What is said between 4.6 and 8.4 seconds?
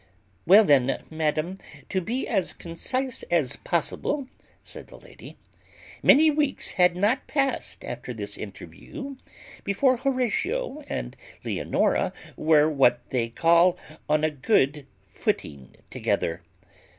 said the lady, many weeks had not passed after this